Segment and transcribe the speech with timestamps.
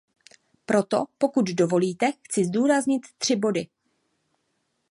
[0.65, 3.67] Proto, pokud dovolíte, chci zdůraznit tři body.